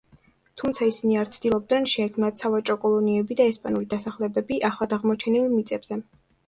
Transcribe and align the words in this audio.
თუმცა 0.61 0.87
ისინი 0.91 1.19
არ 1.23 1.29
ცდილობდნენ 1.35 1.85
შეექმნათ 1.93 2.41
სავაჭრო 2.43 2.79
კოლონიები 2.87 3.39
და 3.43 3.49
ესპანური 3.53 3.91
დასახლებები 3.95 4.63
ახლადაღმოჩენილ 4.73 5.51
მიწებზე. 5.59 6.03